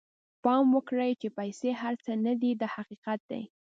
پام 0.43 0.65
وکړئ 0.75 1.11
چې 1.21 1.27
پیسې 1.37 1.69
هر 1.81 1.93
څه 2.03 2.11
نه 2.25 2.33
دي 2.41 2.51
دا 2.61 2.67
حقیقت 2.75 3.19
دی. 3.31 3.43